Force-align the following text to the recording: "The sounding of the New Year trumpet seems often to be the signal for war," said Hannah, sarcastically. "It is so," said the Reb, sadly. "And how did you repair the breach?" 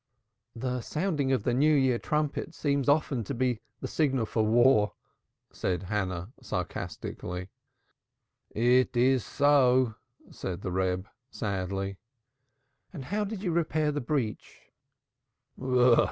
"The 0.55 0.81
sounding 0.81 1.31
of 1.31 1.43
the 1.43 1.53
New 1.53 1.75
Year 1.75 1.99
trumpet 1.99 2.55
seems 2.55 2.89
often 2.89 3.23
to 3.25 3.35
be 3.35 3.61
the 3.81 3.87
signal 3.87 4.25
for 4.25 4.41
war," 4.41 4.93
said 5.51 5.83
Hannah, 5.83 6.33
sarcastically. 6.41 7.49
"It 8.49 8.97
is 8.97 9.23
so," 9.23 9.93
said 10.31 10.63
the 10.63 10.71
Reb, 10.71 11.07
sadly. 11.29 11.99
"And 12.91 13.05
how 13.05 13.23
did 13.23 13.43
you 13.43 13.51
repair 13.51 13.91
the 13.91 14.01
breach?" 14.01 14.71